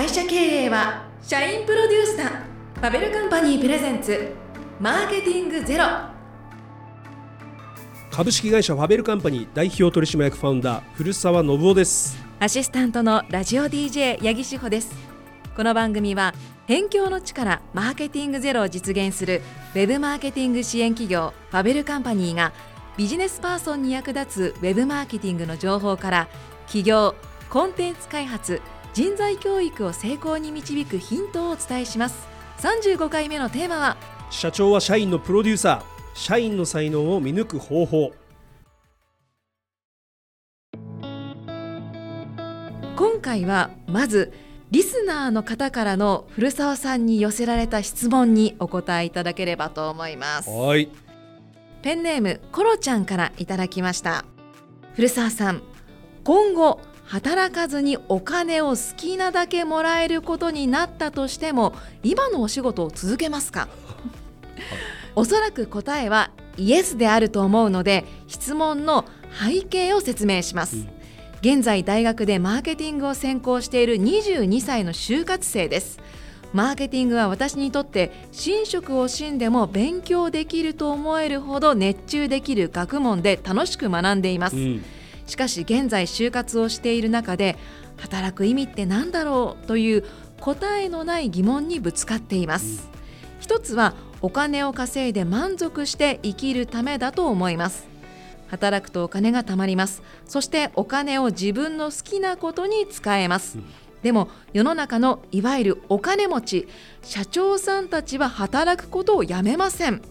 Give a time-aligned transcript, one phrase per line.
[0.00, 2.30] 会社経営は社員プロデュースだ。
[2.76, 4.32] ファベルカンパニープレゼンツ。
[4.80, 5.84] マーケティングゼロ。
[8.10, 12.16] 株式会社ファベルカンパニー代表取締役ファウンダー古澤信夫です。
[12.38, 14.90] アシスタントのラジオ DJ 八木志保です。
[15.54, 16.32] この番組は
[16.66, 19.42] 辺境の力マーケティングゼロを実現する
[19.74, 22.54] ウェブマーケティング支援企業ファベルカンパニーが
[22.96, 26.28] ビジネスパーソンに役立つウェブマーケティングの情報から
[26.64, 27.14] 企業
[27.50, 28.62] コンテンツ開発
[28.92, 32.26] 人材教育を成功に導くヒントをお伝えします。
[32.58, 33.96] 35回目のテーマは
[34.30, 36.00] 社長は社員のプロデューサー。
[36.14, 38.12] 社員の才能を見抜く方法。
[42.96, 44.32] 今回はまず
[44.72, 50.50] リスナーの方からの古澤さんに寄せられた質問にお答えいただければと思います。
[50.50, 50.88] はい。
[51.82, 54.24] ペンネームコロちゃんからいただきました。
[54.94, 55.62] 古澤さん
[56.24, 61.72] 今後働かずにお金を好きなだけもらえることになったとしても
[62.04, 63.66] 今のお仕事を続けますか？
[65.16, 69.06] おそらく答えはイエスであると思うので質問の
[69.44, 70.88] 背景を説明します、うん、
[71.40, 75.98] 現在大学でマーケティングを専攻している22歳の就活生です。
[76.52, 84.84] マーケティングは私にとって寝食を惜しんでも勉強できると思えるほど熱中できる学問で楽しく学んでいます、うん
[85.30, 87.56] しかし現在就活をしている中で
[87.96, 90.04] 働く意味って何だろうという
[90.40, 92.90] 答えのない疑問にぶつかっています、
[93.38, 97.86] 一つはお金を稼いで満足して生きるためだと思います。
[98.48, 100.02] 働くとお金が貯まります。
[100.26, 103.58] そしてお金を自分の好きなことに使えます、
[104.02, 106.68] でも世の中のいわゆるお金持ち
[107.02, 110.02] 社長さんたちは働くことをやめません。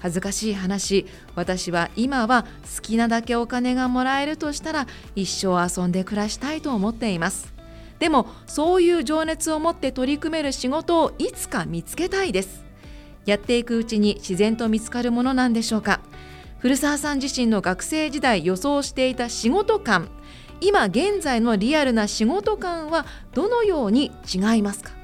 [0.00, 1.06] 恥ずかしい話。
[1.36, 2.42] 私は今は
[2.76, 7.52] 好きなだけお金がもらえるとしたら一生遊んで暮らしたいと思っています。
[7.98, 12.64] でもそういう情熱を持って取り組める仕事をいつか見つけたいです。
[13.26, 16.00] やっていくうちに自然と見つかるものなんでしょうか。
[16.58, 20.10] 古澤さん自身の学生時代予想していた仕事感
[20.60, 24.99] 今現在のリアルな仕事感はどのように違いますか？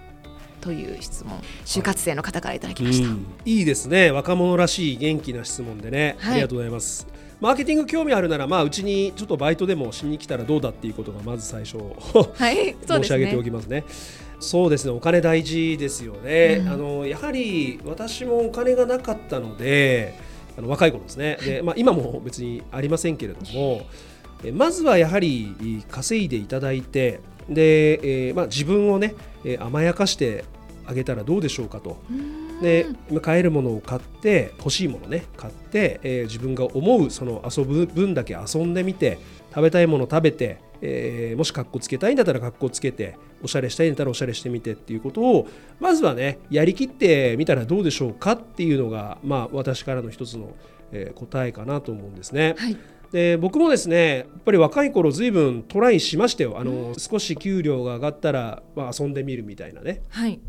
[0.66, 3.08] という質問就活生の方からいただきました、
[3.44, 4.10] いいですね。
[4.10, 7.06] 若者らしい元気な質問でね、はい、ありがとうございます。
[7.40, 11.76] マーケティング興味あるなら、まあ、うちにちょっとバイトでもしに来たらどうだっていうことがまず最初
[12.34, 13.84] はい、申し上げておきますね。
[14.40, 14.90] そうですね。
[14.90, 20.14] お金大事ですよね、うん、あのやはり私もお金がなかったので
[20.58, 21.38] あの若い頃ですね。
[21.44, 23.86] で、まあ、今も別にありませんけれども
[24.52, 29.14] まずはやはり稼いでいただいてで、えーまあ、自分をね
[29.60, 30.44] 甘やかして
[30.86, 31.98] あげたらどうでしょうかと。
[32.62, 32.86] で
[33.20, 39.18] 買えるものを買って欲しいものね買って、えー、自分が思うその遊ぶ分だけ遊んでみて
[39.50, 45.48] 食べたいもの食べて、えー、もし格好つけたいんだったら格好つけておしゃれしたいんだったらおしゃれしてみてっていうことを
[45.80, 50.54] まずはねやりきってみたらどうでしょうかっていうのが、まあ、私からの一つの、
[50.92, 52.54] えー、答えかなと思うんですね。
[52.56, 52.76] はい。
[53.12, 56.56] で僕もですねやっぱり若い頃ずいぶんトライしましたよ。
[56.58, 60.40] あの、うん、少し給料が上がったら、まあ、遊んでみるみたいなね、はい、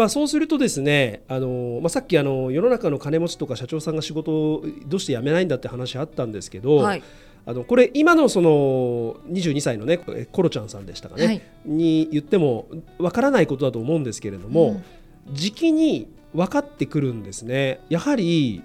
[0.00, 7.02] まあ、そうするとですねあの、まあ、さっきあの世の中の金持ちとか社長さんが仕事をどうして辞めないんだって話あったんですけど、はい、
[7.44, 12.66] あのこれ今のその22歳のねコロちゃんさんでしたかね、はい、に言っても
[12.96, 14.82] わからないことだと思うんですけれども、
[15.28, 17.80] うん、時期に分かってくるんですね。
[17.90, 18.62] やはり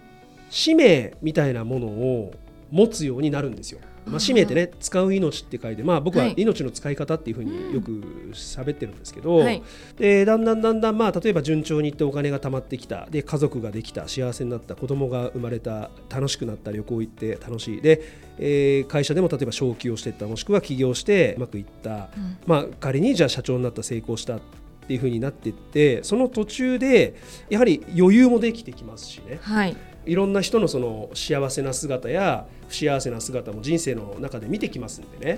[0.49, 2.33] 使命みたいなものを
[2.71, 3.81] 持つようになるんですよ。
[4.05, 7.91] まあ、使命ってね使う命って書いて、まあ、僕は命の使い方っていうふうによく
[8.33, 9.63] 喋ってるんですけど、はい、
[9.97, 13.07] でだんだんだんだん、まあ、例えば順調にいってお金が貯まってきた。
[13.09, 14.07] で家族ができた。
[14.07, 15.89] 幸せになった子供が生まれた。
[16.09, 16.71] 楽しくなった。
[16.71, 17.37] 旅行行って。
[17.41, 17.81] 楽しい。
[17.81, 18.01] で、
[18.37, 20.27] えー、会社でも例えば昇給をしていった。
[20.27, 24.39] もしくは起業してうまくいった、うん、まあ、仮にじゃあ社長になった成功したっ
[24.87, 27.15] ていうふうになっていってその途中で
[27.49, 29.39] やはり余裕もできてきますしね。
[29.41, 35.37] はいいろんな人のその幸せな姿や不幸せな姿も人生の中で見てきますんで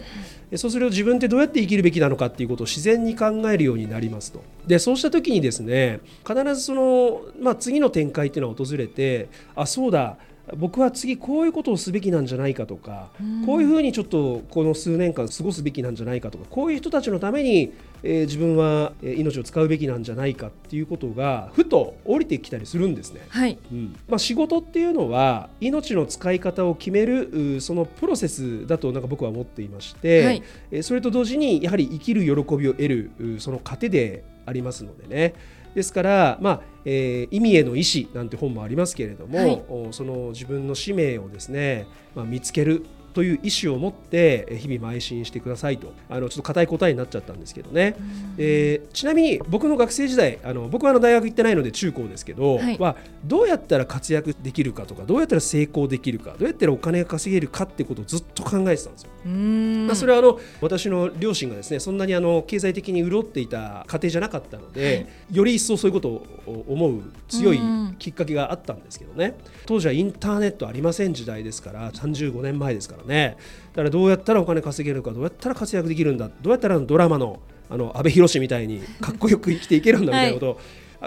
[0.52, 4.42] ね、そうすると自分ってどうやって生きるべきなのかっていうことを自然に考えるようになりますと。
[4.66, 10.18] でそうした時にですね必ずその、まあ、次の展開っていうのは訪れてあそうだ
[10.56, 13.10] 僕は次こういうことをすべきなんじゃないかとか、
[13.46, 17.74] こういうふうにちょっとこの数年間過ごすべきなんじゃないかとかこういう人たちのために、
[18.04, 23.26] えー、自分は命を使うべきなんじゃないかっていうことがふと降りてきたりするんですね。
[23.30, 35.34] はいうんまあ、仕事っていうのは命の使い方を決めるそのプロセスだとなんか僕は思っていまして、はい、それと同時にやはり生きる喜びを得るその糧でありますのでね。
[35.78, 41.86] ですから、まあえー、意味への意思なんて本もありますけれども、はい、その自分の使命をですね、
[42.16, 42.84] まあ、見つける
[43.18, 45.92] という意思を持って日々邁進してくださいと。
[46.08, 47.96] あのちょっと固い答えになっちゃったんですけどね、
[48.38, 59.10] えー、ちなみに僕の学生時代あの僕はあの大学行ってないので中高ですけど、はい、はどうやったら活躍できるかとかどうやったら成功できるかどうやったらお金が稼げるかってことをずっと考えてたんですよ。
[59.26, 64.92] まあ、それはあの私の両親がですねそんなにあの経済的に潤っていた家庭じゃなかったので、は
[65.32, 67.60] い、より一層そういうことを思う強い
[67.98, 69.36] きっかけがあったんですけどね。
[69.66, 73.38] 当時はインターネットありません時代ですから35年前ですからね。
[73.74, 77.40] だからどうやったらお金稼げるかどうやったら活躍できるんだどうやったらドラマの
[77.70, 80.60] あの安倍博みたいに かっこよく生きていけるんだみたいなことを、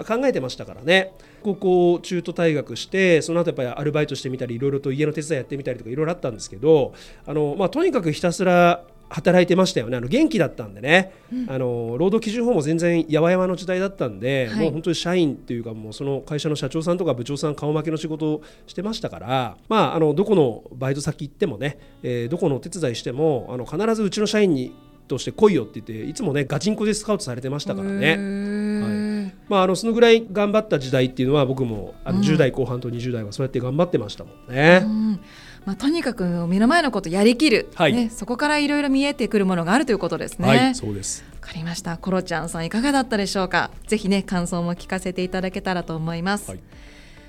[0.03, 1.11] 考えてましたからね。
[1.43, 6.93] 高校中途退学してその後やっぱりアルバイトしてみたりいろいろと家の手伝いやってみたりとかいろいろあったんですけど
[7.25, 9.97] あの、まあ、とにかくひたすら働いてましたよね。
[9.97, 24.73] あの元気だったんでね、うん、あの労働基準法も全然やわやわの時代だったんで、はい、もう本当に社員っていうかもうその会社の社長さんとか部長さん顔負けの仕事をしてましたから、まあ、あのどこのバイト先行ってもね、えー、どこのお手伝いしてもあの必ずうちの社員に
[25.07, 28.11] として来いよって言っていつもねガチンコでスカウトされてましたからね。
[28.11, 29.21] はい。
[29.49, 34.81] まあ、あのそのぐらい頑張った時代っていうのは僕もあの10代後半と20代はそうやって頑張ってましたもんね。
[34.83, 35.19] うん
[35.65, 40.47] まあ、とにかく目の前のことやりきる、はい、ね、そこからいろいろ見えてくるものがあるということですね。
[40.47, 41.23] はい、そうです。
[41.39, 41.97] わかりました。
[41.97, 43.69] コロちゃんさんいかがだったでしょうか？
[43.87, 46.59] ぜひね感想も聞かせていただけたらと思います、はい、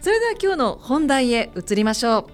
[0.00, 2.26] それでは今日の本題へ移りましょう。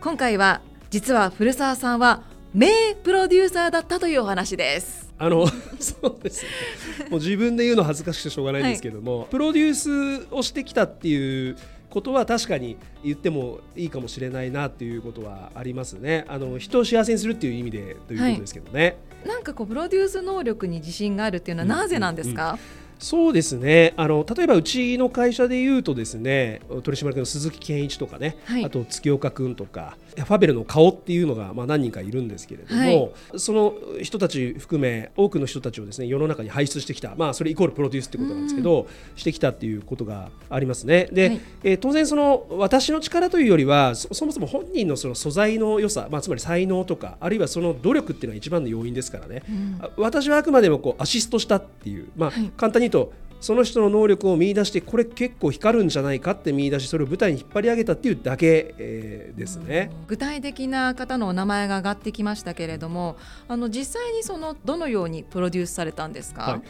[0.00, 0.60] 今回は
[0.90, 2.22] 実は古澤さんは
[2.54, 5.12] 名プロデューサーだったというお話です。
[5.18, 5.46] あの
[5.78, 11.56] そうです、ね、もう自分で言うの恥ずかしくてしょうがないんですけども、はい、プロデュースをしてきたっていう
[11.90, 16.24] ことは確かに言ってもいいかもしれないなっていうことはありますね。
[16.28, 18.96] あの人を幸せにするっていう意味でということですけどね。
[19.22, 22.44] はい、なんかこうプロデュース能力に自信があるっていうのはなぜなんですか？
[22.44, 23.94] うんうんうんそうですね。
[23.96, 32.90] あの例えばうちの会社でいうとですね取締役の鈴木健一とかね、はい、あと月岡君とかファベルの顔っていうのがまあ何人かいるんですけれども、は
[33.34, 38.86] い、その人たち含め多くの人たちをですね世の中に輩出してきた、まあ、それイコールプロデュースってことなんですけど、
[39.16, 41.08] してきたっていうことがありますね。
[41.12, 63.16] で、はい、えー、当然その私の力というよりはそもそも本人のその素材の良さ、まあ、つまり才能とかあるいはその努力っていうのが一番の要因ですからね、うん、私はあくまでもこうアシストしたっていう、まあ、簡単にとその人の能力を見出してこれ結構光るんじゃないかって見出しそれを舞台に引っ張り上げたっていうだけ、えー、ですね、具体的な方のお名前が上がってきましたけれども
[63.48, 66.62] あの実際にそのどのようにプロデュースされたんですか、はい。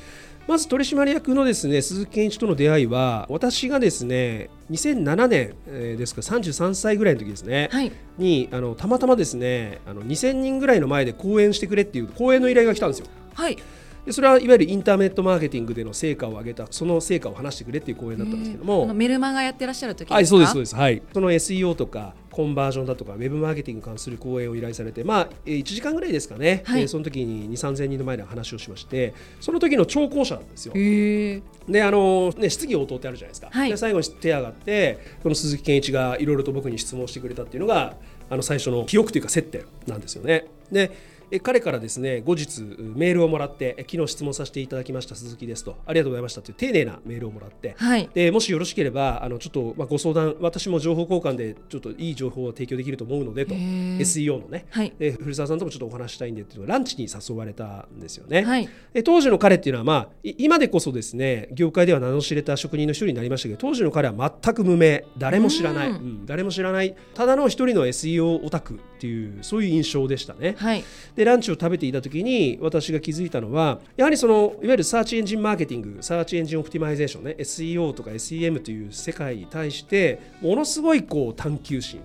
[0.47, 13.07] まず取締役のですね鈴木健一との出会いは私がですね2007年、えー、ですか33歳ぐらいの時ですね、はい、にあのたまたまですねあの2000人ぐらいの前で講演してくれっていう講演の依頼が来たんですよ。
[13.35, 13.59] はい
[14.05, 18.93] でそれはいわゆるインターネットマーケティングでの成果を上げたその成果を話してくれっていう講演だったんですけども。
[18.95, 20.75] メルマガやってらっしゃる時はいそうですそうです。
[20.75, 21.03] はい。
[21.13, 30.73] その SEO とかコンバージョンだとかウェブマーケティングに関する講演を依頼されてまあ1時間ぐらいですかね、はい、その時に2 3 0 0人の前で話をしましてその時の聴講者なんですよ。
[30.75, 37.97] であのね質疑応答ってあるじゃないですか、はい、で最後に手上がってこの鈴木健一がいろいろと僕に質問してくれたっていうのが
[38.29, 40.47] あの最初の記憶というか接点なんですよね。
[40.71, 40.93] で
[41.39, 45.77] 彼からですね後日メールをもらって昨日質問させていただきました鈴木ですと。
[45.87, 53.55] ありがとうございましたという丁寧なメールをもらって、はい、でもしよろしければあのちょっとまあご相談私も情報交換でちょっといい情報を提供できると思うのでと。
[53.55, 65.05] SEO のね、はい、で古澤さんともちょっとお話したいんでっていうのランチに誘われたんですよね、はい、で当時の彼っていうのはまあ今でこそですね業界では名の知れた職人の一人になりましたけど当時の彼は全く無名。
[65.19, 66.95] 誰も知らない、うん、誰も知らない。
[67.15, 70.85] ただの一人の SEO オタクっていうそういう印象でしたね、はい、
[71.17, 82.03] でランチを食べていた時に私が気づいたのはやはりそのいわゆる search engine marketing search engine optimization ね SEO とか SEM という世界に対してものすごいこう探求心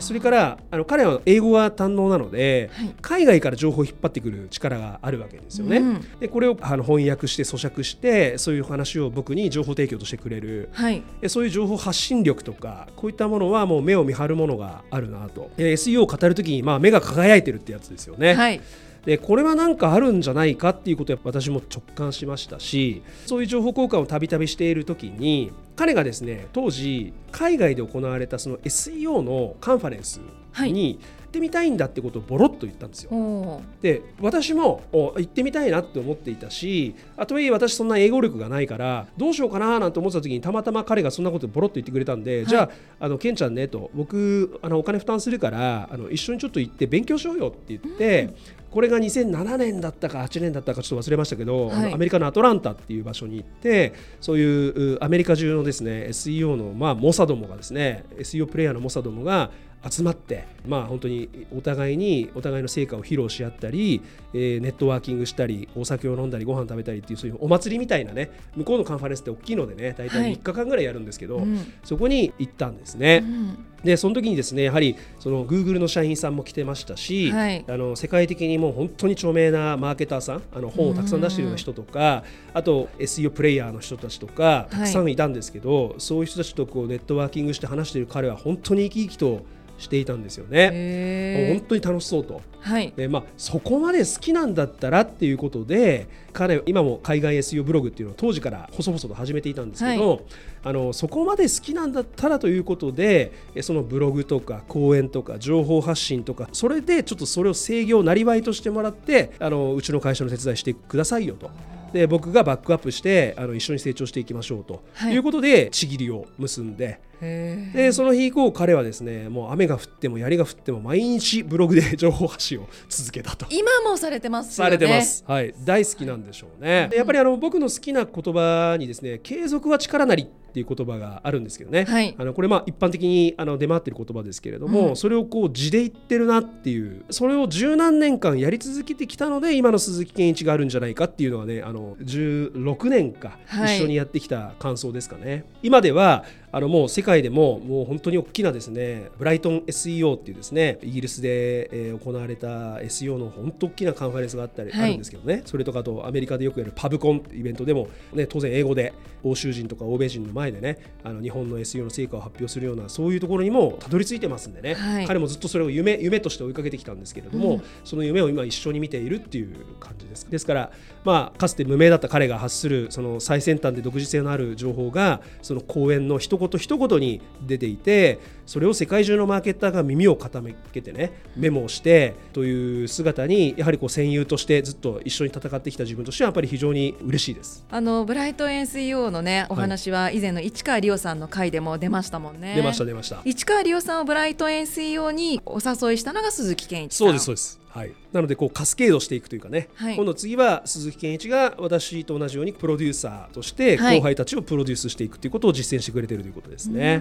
[0.00, 5.78] それからあの彼は英語が堪能なので、はい、海外から情報を引っ張ってくる力があるわけですよね。
[5.78, 15.50] うん、でこれをあの翻訳して咀嚼してそういう話を僕に情報提供としてくれる、はい、そういう情報発信力とかこういったものはもう目を見張るものがあるなと。
[15.56, 18.34] SEO を語る時にまあ目が輝いてるってやつですよね。
[18.34, 18.60] はい
[19.04, 30.20] でこれは何かあるんじゃないかっていうことを私も直感しましたしそういう情報交換をたびたびしている時に彼がですね当時海外で行われたその SEO のカンファレンス
[30.58, 33.62] に、行ってみたいんだってことをボロッと言ったんですよ。
[33.80, 48.34] で私も行ってみたいなって思っていたしあとはいえ私そんな英語力がないからどうしようかななんて思ってた時にたまたま彼がそんなことボロッと言ってくれたんで、はい、じゃああのケンちゃんねと僕あのお金負担するからあの一緒にちょっと行って勉強しようよって言って、
[48.70, 59.50] これが2007年だったか8年だったかちょっと忘れましたけど、はい、アメリカのアトランタっていう場所に行ってそういうアメリカ中のですね SEO の、まあ、モサどもがですね SEO プレイヤーのモサどもが
[59.88, 64.02] 集まってまあ本当にお互いにお互いの成果を披露し合ったり、
[64.34, 73.22] えー、ネットワーキングしたりお酒を飲んだりご飯食べたりっていうそういうお祭りみたいなね向こうのカンファレンスって大きいのでね大体3日間ぐらいやるんですけど、はいうん、そこに行ったんですね。
[73.24, 73.66] うん。
[73.84, 89.46] でその時にですねやはりその Google の社員さんも来てましたし、はい、あの世界的にも本当に著名なマーケターさんあの本をたくさん出しているような人とかあと SEO プレイヤーの人たちとかたくさんいたんですけど、はい、そういう人たちとこうネットワーキングして話している彼は本当に生き生きと
[89.80, 91.48] していたんですよね。
[91.56, 92.42] 本当に楽しそうと。
[92.60, 100.20] はい、でまあ、そこまで好きなんだったらっていうことで彼今も海外 SEO ブログっていうのを当時から細々と始めていたんですけど、はい、
[100.64, 103.32] あのそこまで好きなんだったらということで
[103.62, 111.50] そのブログとか講演とか情報発信とかそれでちょっとそれを制御なりわいとしてもらってあのうちの会社の手伝いしてくださいよと。
[111.92, 114.82] で僕がバックアップしてあの一緒に成長していきましょうと。
[115.10, 115.16] い。
[115.16, 117.00] うことで、ちぎりを結んで。
[117.20, 123.46] でその日以降彼はですねもう雨が降っても槍が降っても毎日ブログで 情報発信を続けたと。
[123.50, 125.22] 今もされてます、ね、されてます。
[125.26, 125.54] はい。
[125.62, 155.42] 大好きなんでしょうね、やっぱりあの僕の好きな言葉にですね継続は力なりっていう言葉があるんですけどね、はい、あのこれまあ一般的にあの出回ってる言葉ですけれども、うん、それをこう字で言ってるなっていうそれを十何年間やり続けてきたので今の鈴木健一があるんじゃないかっていうのはねあの16年か一緒にやってきた感想ですかね、はい、今ではあのもう世界でももう本当に大きなですねブライトン SEO っていうですねイギリスで、えー、行われた SEO の本当大きなカンファレンスがあったり、はい、あるんですけどね。
[155.44, 158.92] それとかとアメリカでよくやるパブコンってイベントでも、ね、当然英語で
[159.22, 170.30] 欧州人とか欧米人の前でねあの日本の SEO の成果を発表するようなそういうところにもたどり着いてますんでね、はい、彼もずっとそれを夢夢として追いかけてきたんですけれども、うん、その夢を今一緒に見ているっていう感じです。
[170.30, 170.72] ですから、
[171.04, 178.18] まあ、かつて無名だった彼が発するその最先端で独自性のある情報がその講演の一言一言に出ていて
[178.50, 187.64] それを世界中のマーケッターが耳を傾けてねメモをしてという姿にやはりこう戦友としてずっと一緒に戦ってきた自分としてはやっぱり非常に嬉しいです。
[187.70, 192.56] あのブライト NCO のねお話は以前の市川理央さんの回でも出ましたもんね。
[192.56, 193.22] 出ました出ました。
[193.24, 197.06] 市川理央さんをブライト NCO にお誘いしたのが鈴木健一さん。
[197.06, 197.60] そうですそうです。
[197.70, 207.00] はい、なのでこうカスケードしていくというかね、はい、今度次は鈴木健一が私と同じようにプロデューサーとして後輩たちをプロデュースしていくということを実践してくれているということですね。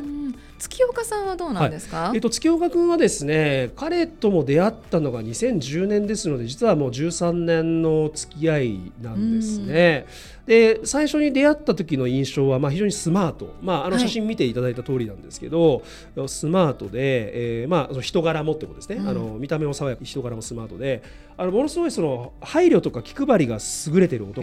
[0.59, 10.05] 月岡さんはどうなんですか、はい、えっと、月岡君はですね彼とも出会ったのが2010年ですので実はもう13年の付き合いなんですね。
[10.49, 15.83] で最初に出会った時の印象はまあ非常にスマート、まあ、あの写真見ていただいた通りなんですけど、
[16.15, 21.03] はい、スマートで、えーまあ、人柄もってことですね、うん、あの見た目も爽やか人柄もスマートで
[21.37, 23.59] あのものすごいその配慮とか気配りが
[23.93, 24.41] 優れてる男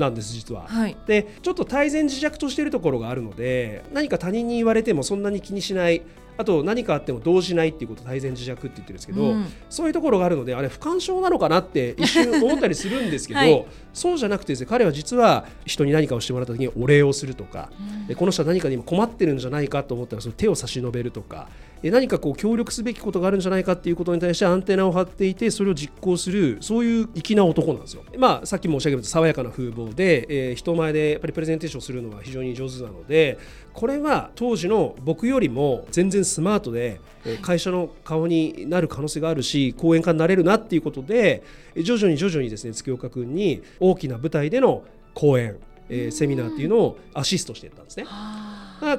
[0.00, 0.62] なんです実は。
[0.66, 6.00] はい、でちょっと泰然自若としているところがあるので何か他人に言われてもそんなに気にしない
[6.36, 17.70] あと何かあっても動じないっていうこと泰然自若って言ってるんですけど、うん、そういうところがあるのであれ不干渉なのかなって一瞬思ったりするんですけど、 はい、そうじゃなくてですね彼は実は人に何かをしてもらった時にお礼をするとか、
[18.08, 21.48] うん、この人は何かに今困ってるんじゃないかと思ったらその手を差し伸べるとか
[21.90, 28.04] 何かこう協力すべきことがあるんじゃないかっていうことに対してアンテナを張っていてそれを実行するそういう粋な男なんですよ。
[28.16, 33.38] まあさっき申し上げた爽やかな風貌で、えー、人前でやっぱりプレゼンテーションするのは非常に上手なので
[33.72, 37.00] これは当時の僕よりも全然スマートで
[37.40, 41.42] 会社の顔になる可能性があるし講演家になれるなっていうことで
[41.76, 44.82] 徐々に徐々にですね月岡君に大きな舞台での
[45.14, 45.56] 講演、
[45.88, 48.06] えー、セミナーっていうのをアシストしていったんですね。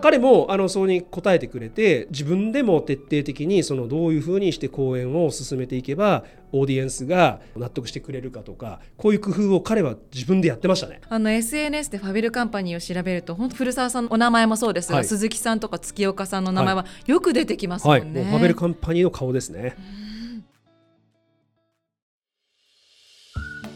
[0.02, 6.24] 彼もあのそれに答えてくれて自分でも徹底的にそのどういうふうにして講演を進めていけば
[6.54, 11.02] オーディエンスが納得してくれるかとかこういう工夫を彼は自分でやってましたね。
[11.10, 18.30] あの SNS でファビルカンパニーを調べると本当古澤さんのお名前もそうですが、はい、鈴木さんとか月岡さんの名前はよく出てきますもんね、はい。
[18.30, 19.75] はい、ファビルカンパニーの顔ですね。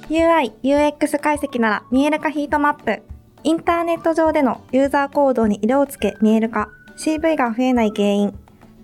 [0.10, 3.17] UI、UX 解析なら見える化ヒートマップ
[3.48, 8.38] インターネット上でのユーザー行動に色をつけ見える化、CV が増えない原因、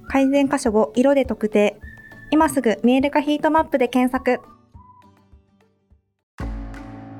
[0.07, 1.81] 改善箇所を色で特定、
[2.31, 4.39] 今すぐ見える化ヒートマップで検索。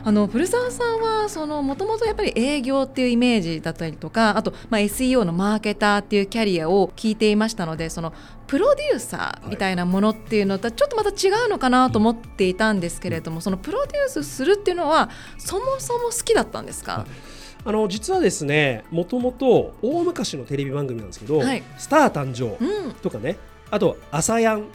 [0.06, 8.14] あの古澤さんはそのもともとやっぱり営業っていうイメージだったりとかあとまあ SEO のマーケターっていうキャリアを聞いていましたのでその
[8.48, 17.33] プロデューサーみたいなものっていうのとちょっとまた違うのかなと思っていたんですけれども、そのプロデュースするっていうのはそもそも好きだったんですか、はい
[17.66, 22.58] あの実はですねもともと大昔のテレビ番組なんですけど「はい、スター誕生」
[23.02, 23.38] とかね、
[23.72, 24.66] あと「朝やん」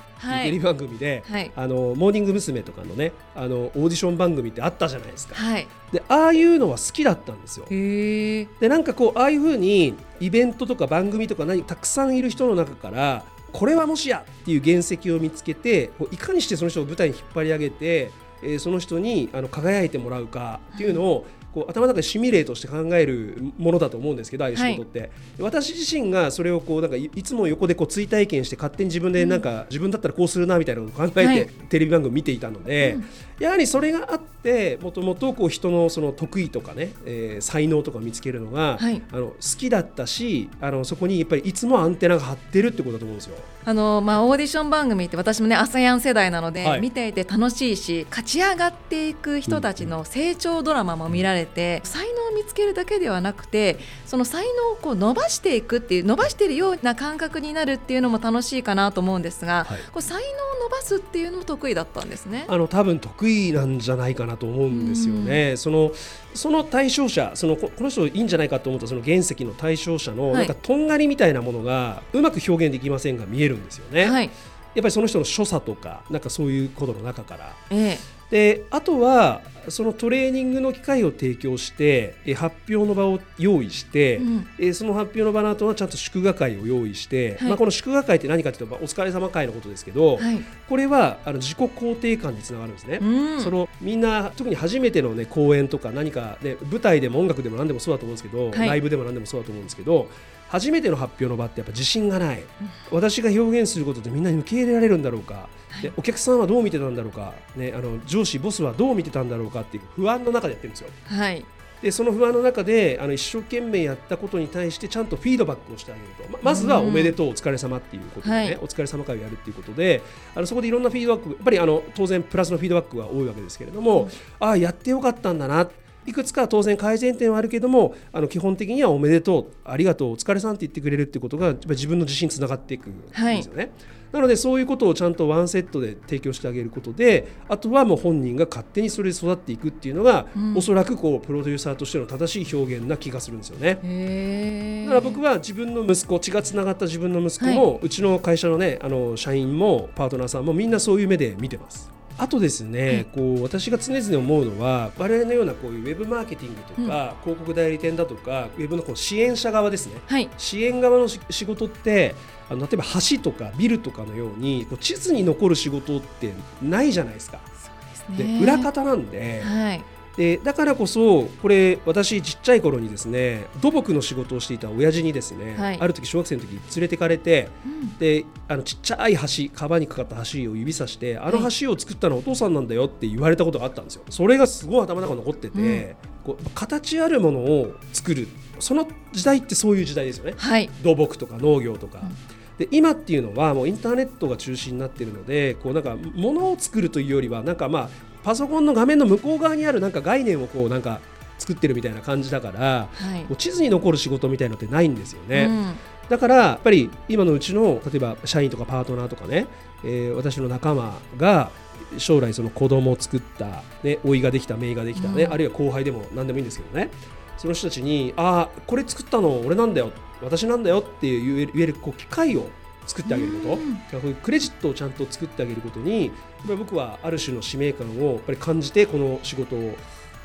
[0.42, 2.62] テレビ番組で、はい、あのモーニング娘。
[2.62, 7.66] とかのねあのオーディション番組ってあったじゃないですか、はい、でああいうのは好きだったんですよ。
[7.68, 18.11] でなんかこうああいうふうにイベントとか番組とか何たくさんいる人の中からこれはもしやっていう原石を見つけていかにしてその人を舞台に引っ張り上げて、
[18.42, 33.05] えー、その人にあの輝いてもらうかっていうのをこう頭の中でシミュレートして考えるものだと思うんですけどああいう仕事って、はい、私自身がそれをこうなんかいつも横でこう追体験して勝手に自分でなんか、自分だったらこうするなみたいなことを考えて、テレビ番組見ていたので、うん、
[33.38, 43.37] やはりそれがあってもともとこう人のその得意とかね、えー、才能とか見つけるのが、はい、あの好きだったしあのそこにやっぱりいつもアンテナが張ってるってことだと思うんですよ。
[43.64, 62.47] あのまあ、オーディション番組って私もねアサヤン世代なので、はい、見ていて楽しいし勝ち上がっていく人たちの成長ドラマも見られて、うん、才能を見つけるだけではなくてその才能をこう伸ばしていくっていう伸ばしているような感覚になるっていうのも楽しいかなと思うんですが、はい、こう才能を伸ばすっていうのも得意だったんですね。
[62.49, 65.57] あの多分得意なんじゃないかなと思うんですよね。
[65.57, 65.93] その
[66.35, 74.07] その対象者そのこの人いいんじゃないかと思ったその原石の対象者のなんかとんがりみたいなものがうまく表現できませんが見えるんですよね。
[74.07, 74.31] はい、やっ
[74.75, 77.55] ぱりその人の所作とかなんかそういうことの中から。
[77.71, 100.09] ええであとはそのトレーニングの機会を提供してえ発表の場を用意して、うん、えその発表の場の後はちゃんと祝賀会を用意して、はい、まあ、この祝賀会って何かというと、お疲れ様会のことですけど、はい、これはあの自己肯定感につながるんですね、うん、そのみんな特に初めての、ね、公演とか何か、ね、舞台でも音楽でも何でもそうだと思うんですけど、はい、ライブでも何でもそうだと思うんですけど
[100.49, 102.47] 初めての発表の場ってやっぱ自信がない、うん、
[102.91, 105.45] 私が表現することでみんなに受け入れられるんだろうか、はい、
[105.83, 110.91] でお客さんはどう見てたんだろうか、ね、あの上司ボスはどう見てたんだろうかっていう不安の中でやってるんですよ。
[111.07, 111.45] はい。
[111.83, 116.29] でその不安の中であの一生懸命やったことに対してちゃんとフィードバックをしてあげると。
[116.33, 120.03] ままずはおめでとうお疲れ様っていうことでね、はい、お疲れ様会をやるっていうことで
[120.35, 124.09] あのそこでいろんなフィードバックやっぱりあの当然プラスのフィードバックが多いわけですけれども、うん、
[124.41, 125.69] ああやってよかったんだな
[126.09, 133.62] いくつか当然改善点はあるけどもあの基本的にはおめでとうありがとうお疲れさんって言ってくれるってことが自分の自信につながっていくんですよね。
[133.62, 144.85] はいなのでそういうことをちゃんとワンセットで提供してあげることであとはもう本人が勝手にそれで育っていくっていうのが、うん、おそらくこうプロデューサーとしての正しい表現な気がするんですよね。
[144.87, 151.98] だから僕は自分の息子血がつながった自分の息子も、はい、うちの会社のねあの社員もパートナーさんもみんなそういう目で見てます。
[152.18, 162.16] あとですね、こう私が常々思うのは我々のようなこういうウェブマーケティングとか、うん、広告代理店だとかウェブのこう支援者側ですね、はい、支援側の仕事って
[162.50, 167.38] あの例えば橋とかビルとかのようにこう地図に残る仕事ってないじゃないですか。
[167.62, 167.70] そ
[168.14, 169.85] うですね、で裏方なんで、はい
[170.18, 184.02] でだからこそこれ私ちっちゃい頃にですね土木の仕事をしていた親父にですね、はい、ある時小学生の時連れてかれて、うん、であのちっちゃい橋川にかかった橋を指さしてあの橋を作ったのはお父さんなんだよって言われたことがあったんですよ。
[184.11, 188.26] それがすごい頭の中に残ってて、うん、こう形あるものを作る。
[188.59, 192.00] その時代ってそういう時代ですよね、はい、土木とか農業とか。
[192.02, 192.38] うん。
[192.59, 197.88] で今っていうのはもうインターネットが中心になっているのでこうなんか物を作るというよりはなんかまあ
[198.29, 201.01] パソコンの画面の向こう側にあるなんか概念をこうなんか
[201.38, 205.47] 作ってるみたいな感じだから、はい、地図に残る仕事みたいのってないんですよね。
[205.49, 205.75] うん、
[206.11, 209.47] だからやっぱり今のうちの例えば社員とかパートナーとかね、
[209.83, 211.51] えー、私の仲間が
[211.97, 216.91] 将来その子供を作った、ね、老いができた姪ができたね、うん、あるいは後輩でも何でもいいんですけどね。
[217.38, 219.91] その人たちに「ああこれ作ったの俺なんだよ。
[220.21, 222.51] 私なんだよ」って言える言えるこう機会を
[222.88, 223.57] 作ってあげるこ
[223.90, 226.11] と、うん、クレジットをちゃんと作ってあげることに
[226.46, 229.77] 僕はある種の使命感をやっぱり感じてこの仕事を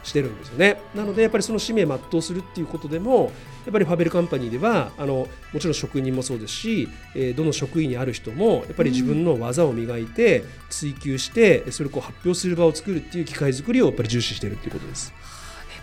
[0.04, 3.32] してるんですよねなのでやっぱりその使命全うするっていうことでも
[3.65, 15.13] やっぱりファベルカンパニーではあのもちろん職人もそうですし、えー、どの職員にある人もやっぱり自分の技を磨いて追求してそれをこう発表する場を作るっていう機会作りをやっぱり重視しているっていうことです。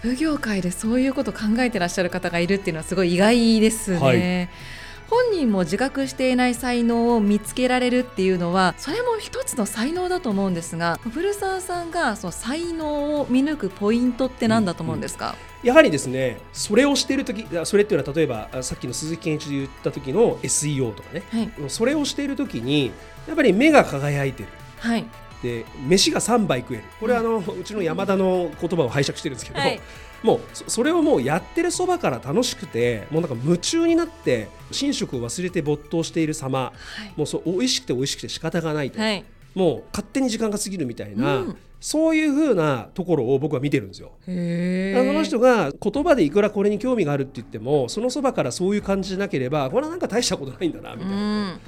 [0.02, 3.98] ウェブ業界でそういうことを考えてらっしゃる方がいるっていうのはすごい意外ですね。
[3.98, 4.79] はい
[5.10, 15.34] 本人も自覚していない才能を見つけられるっていうのはそれも一つの才能だと思うんですが古澤さんがその才能を見抜くポイントって何だと思うんですか、うん。
[15.62, 22.92] うん、やはりですねそれをしている時それっていうのは例えばさっきの鈴木健一で言った時の SEO とかね、はい、それをしている時に
[23.26, 24.48] やっぱり目が輝いてる。
[24.78, 25.04] はい
[25.42, 26.84] で飯が3杯食える。
[26.98, 29.80] これはあの、うちの山田の言葉を拝借してるんですけど、はい。
[30.22, 36.72] もうそれをもうやってるそばから楽しくてもうなんか夢中になって寝食を忘れて没頭している様、は
[37.06, 39.24] い、もうそう美味しくて美味しくて仕方がないと、はい、
[39.54, 44.12] もう勝手に時間が過ぎるみたいな、うん、そういうふうなところを僕は見てるんですよ。
[44.26, 51.60] あの人が言葉でいくらこれに興味があるって言ってもそのそばからそういう感じじゃなければこれはなんか大したことないんだなみたいな、うん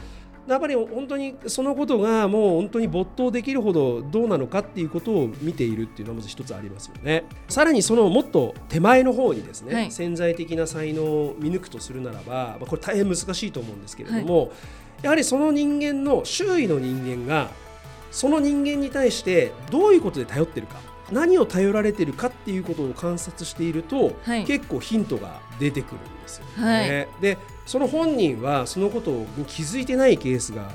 [0.48, 7.24] やっぱり本当にそのことがもう本当に没頭できるほどどうなのかっていうことを見ているっていうのはまず一つありますよね。
[7.48, 14.50] さらにそのもっと手前の方にですね、はい、潜在的な才能を見抜くとするならば、まあ、これ大変難しいと思うんですけれども、はい。
[15.02, 17.50] やはりその人間の周囲の人間が
[18.10, 20.76] その人間に対してどういうことで頼ってるか
[21.12, 27.08] 何を頼られてるかっていうことを観察していると、はい、結構ヒントが出てくるんですよね。
[27.10, 30.70] はい、でその本人はそのことに気づいてないケースが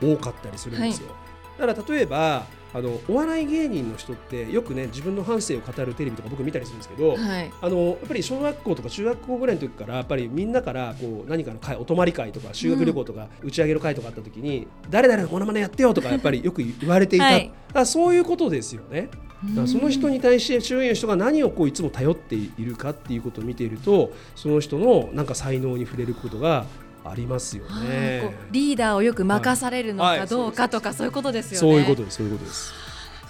[0.00, 1.08] 多かったりするんですよ。
[1.08, 19.08] はい、だから例えばあのお笑い芸人の人ってよくね自分の半生を語るテレビとか僕見たりするんですけど、はい、あのやっぱり小学校とか中学校ぐらいの時からやっぱりみんなからこう何かの会お泊まり会とか修学旅行とか打ち上げの会とかあった時に、うん、誰々のモノマネやってよとかやっぱりよく言われていた、はい、だそういうことですよね。
[19.54, 26.66] だその人に対して周囲の人が何をこういつも頼っているかっていうことを見ているとその人のなんか才能に触れることが
[27.04, 28.36] ありますよね。
[28.50, 31.58] リーダーをよく任されるのかどうかとか、そういうことですよね。
[31.58, 32.16] そういうことです。
[32.16, 32.72] そういうことです。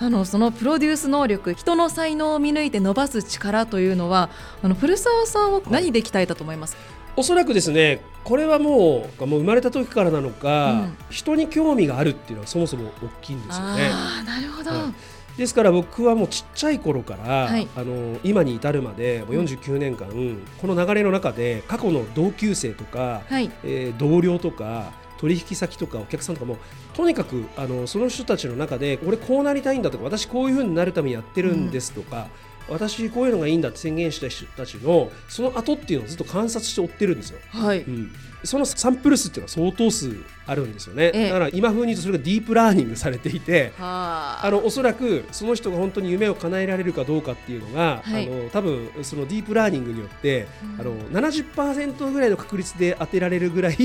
[0.02, 4.30] あのそのプロデュース能力人の才能を見抜いて伸ばす力というのは
[4.62, 6.84] あの古澤さんは何で鍛えたと思います、はい、
[7.18, 13.90] おそらくですねこれはもうもう生まれた時からなのか、うん、人に興味があるっていうのはそもそも大きいんですよね。
[13.92, 26.56] あなるほど、はいですから僕はもうちっちゃい頃から、はい、あの今に至るまでもう49年間、うん、この流れの中で過去の同級生とか、はい、えー、同僚とか取引先とかお客さんとかも
[26.94, 32.28] とにかくあのその人たちの中で俺こうなりたいんだとか私こういうふうになるためにやってるんですとか、
[32.68, 37.38] うん、私こういうのがいいんだって宣言した人たちのその後っていうのをずっと観察して追ってるんですよ。
[37.50, 38.10] はい、うん
[38.44, 44.48] そのサンプル数っていうのは相当数あるんですよね、ええ、だから今風に言うとそれがディープラーニングされていてあ。
[44.50, 53.76] のおそらくその人が本当に夢を叶えられるかどうかっていうのが、はい、あの多分そのディープラーニングによって、うん、あの70%ぐらいの確率で当てられるぐらい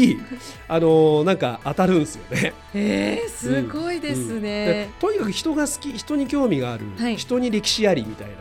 [0.67, 2.53] あのなんか当たるんですよね。
[2.73, 5.09] えー、すごいですね、うん。
[5.09, 8.35] うん、とにかく人が好き人に興味がある、はい、人に歴史ありみたいな。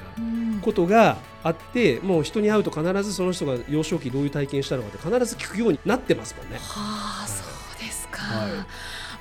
[0.65, 6.57] ことがあってもう人に会うと必ずその人が幼少期どういう体験したのかって必ず聞くようになってますもんね。
[6.57, 8.51] はあ、そうですか、はい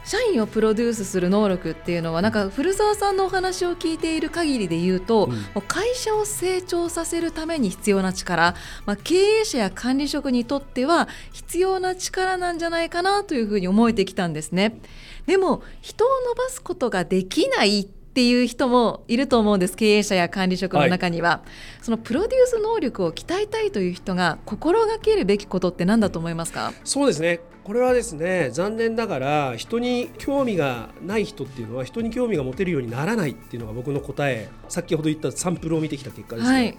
[0.06, 8.56] 社員をプロデュースする能力っていうのはなんか古澤さんのお話を聞いている限りで言うと、うん、会社を成長させるために必要な力、
[8.86, 14.78] まあ、経営者や管理職にとっては必要な力なんじゃないかなというふうに思えてきたんですね。
[15.26, 21.44] でも人を伸ばすことができないっていう人もいると思うんです経営者や管理職の中には、は
[21.82, 26.74] い、そのプロデュース能力を鍛えたいという人が心がけるべきことって何だと思いますか？
[26.84, 27.40] そうですね。
[27.64, 34.48] これはですね残念ながら人に興味がない人っていうのは人に興味が持てるようにならないっていうのが僕の答え。
[34.70, 36.78] 先ほど言ったサンプルを見てきた結果ですね、はい、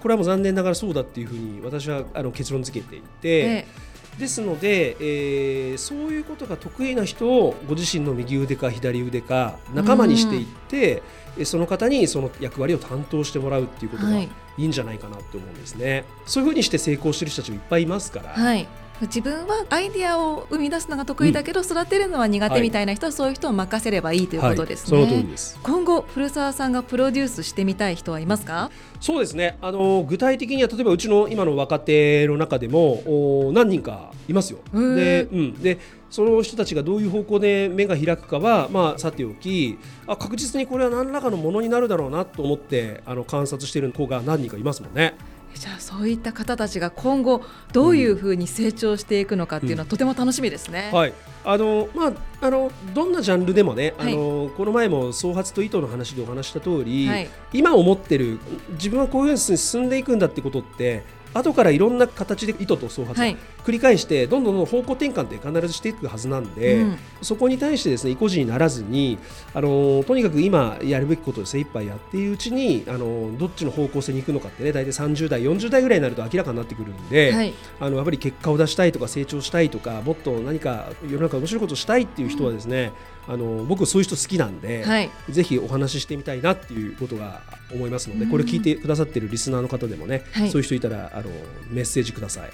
[0.00, 11.02] これはもう残念ながらそうだっていうふうに私はあの結論付けていて、ええですので、えー、そういうことが得意な人をご自身の右腕か左腕か仲間にしていって、
[11.38, 15.92] うん、その方にその役割を担当してもらうっていうことがいいんじゃないかなって思うんですね。
[15.92, 18.30] はい、そういうふうにして成功してる人たちもいっぱいいますから。
[18.30, 18.68] はい
[19.06, 24.98] 自分はアイディアを生み出すのが得意だけど、育てるのは苦手みたいな人は、そういう人を任せればいいということですね。
[24.98, 25.58] はい、その通りです。
[25.62, 28.70] 今後古澤さんがプロデュースしてみたい人はいますか？
[29.00, 29.58] そうですね。
[29.62, 34.58] あの具体的には例えばうちの今の若手の中でもお何人かいますよ。
[34.72, 35.78] で,、うん、で
[36.10, 45.14] その人たちがどういう方向で目が開くかは、まあ、さておきあ確実にこれは何らかのものになるだろうなと思ってあの観察している子が何人かいますもんね。
[45.54, 50.90] じゃあそういった方たちが今後どういうふうに成長していくのかっていうのは、とても楽しみですね。
[50.92, 51.12] うん、はい。
[51.42, 58.38] あのまあ、あのどんなジャンルでもね、はい、あのこの前も創発と意図の話でお話した通り、はい、今思ってる
[58.72, 69.18] 自分はこういうふうに進んでいくんだってことって後からいろんな形で意図と創発、はい、繰り返してどんどんどん方向転換って必ずしていくはずなんで、うん、そこに対してですね意固地にならずに
[69.54, 82.92] あのとにかく今やるべきことを精一杯やっているうちにあのどっちの方向性に行くのかってね大体30代40代ぐらいになると明らかになってくるんで、はい、あのやっぱり結果を出したいとか成長したいとかもっと何か世の中面白いことをしたいっていう人はですね、
[83.28, 87.42] うん、あの僕そういう人好きなんで、はい、ぜひお話ししてみたいなっていうことが
[87.72, 91.30] 思いますので、これ聞いてくださってるリスナーの方でもね、そういう人いたらあの
[91.68, 92.42] メッセージください。
[92.42, 92.52] はい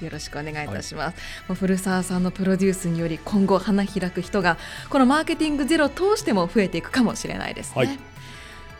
[0.00, 1.16] よろしくお願いいたします、
[1.48, 4.58] はい、古澤さんのプロデュースにより今後花開く人が
[4.90, 7.98] このマーケティングゼロを通しても増えていくかもしれないですね、はい、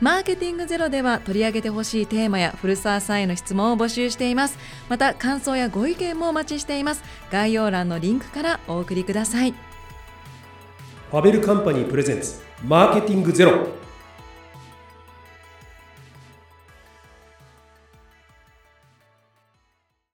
[0.00, 4.58] マーケティングゼロでは取り上げてほしいテーマや古澤さんへの質問を募集しています。
[4.90, 7.02] また感想やご意見もお待ちしています。
[7.30, 9.54] 概要欄のリンクからお送りください。
[11.10, 13.68] ファベルカンパニープレゼンツマーケティングゼロ